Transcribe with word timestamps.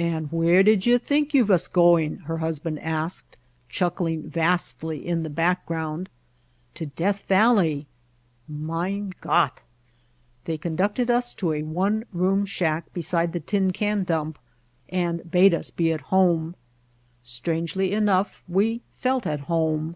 "And 0.00 0.26
where 0.32 0.64
did 0.64 0.86
you 0.86 0.98
think 0.98 1.32
you 1.32 1.44
vas 1.44 1.68
going?" 1.68 1.82
How 1.82 1.94
We 1.94 2.08
Found 2.08 2.18
Mojave 2.18 2.26
her 2.26 2.38
husband 2.48 2.78
asked, 2.80 3.36
chuckling 3.68 4.28
vastly 4.28 5.06
in 5.06 5.22
the 5.22 5.30
back 5.30 5.66
ground. 5.66 6.08
''To 6.74 6.92
Death 6.96 7.22
Valley." 7.28 7.86
"Mein 8.48 9.14
Gottr' 9.20 9.62
They 10.46 10.58
conducted 10.58 11.12
us 11.12 11.32
to 11.34 11.52
a 11.52 11.62
one 11.62 12.02
room 12.12 12.44
shack 12.44 12.92
beside 12.92 13.32
the 13.32 13.38
tin 13.38 13.70
can 13.70 14.02
dump 14.02 14.40
and 14.88 15.30
bade 15.30 15.54
us 15.54 15.70
be 15.70 15.92
at 15.92 16.00
home. 16.10 16.56
Strangely 17.22 17.92
enough 17.92 18.42
we 18.48 18.80
felt 18.96 19.28
at 19.28 19.42
home. 19.46 19.94